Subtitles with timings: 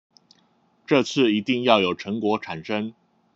[0.87, 2.95] 這次一定要有成果產生